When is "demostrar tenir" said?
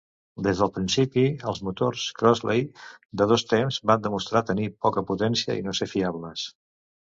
4.09-4.69